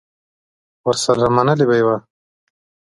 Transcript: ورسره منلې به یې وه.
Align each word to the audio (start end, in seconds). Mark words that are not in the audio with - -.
ورسره 0.85 1.27
منلې 1.35 1.65
به 1.69 1.75
یې 1.79 1.83
وه. 1.87 1.97